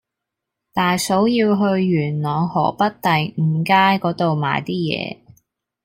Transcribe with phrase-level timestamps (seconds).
[0.73, 5.19] 大嫂要去元朗河北第五街嗰度買啲嘢